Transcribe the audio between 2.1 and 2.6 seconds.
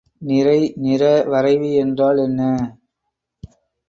என்ன?